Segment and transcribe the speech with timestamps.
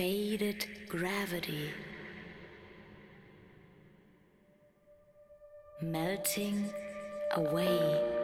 [0.00, 1.68] faded gravity
[5.82, 6.64] melting
[7.36, 8.19] away.